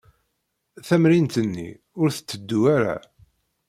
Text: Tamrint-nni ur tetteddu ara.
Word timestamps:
Tamrint-nni 0.87 1.69
ur 2.01 2.07
tetteddu 2.15 2.59
ara. 2.75 2.95